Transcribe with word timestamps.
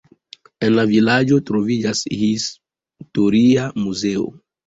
En 0.67 0.71
la 0.77 0.85
vilaĝo 0.91 1.37
troviĝas 1.49 2.01
historia 2.23 3.69
muzeo. 3.85 4.27